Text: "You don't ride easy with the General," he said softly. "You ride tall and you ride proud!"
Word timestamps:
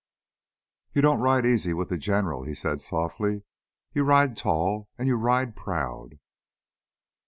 "You 0.93 1.03
don't 1.03 1.19
ride 1.19 1.45
easy 1.45 1.75
with 1.75 1.89
the 1.89 1.97
General," 1.99 2.41
he 2.45 2.55
said 2.55 2.81
softly. 2.81 3.43
"You 3.93 4.01
ride 4.03 4.35
tall 4.35 4.89
and 4.97 5.07
you 5.07 5.15
ride 5.15 5.55
proud!" 5.55 6.17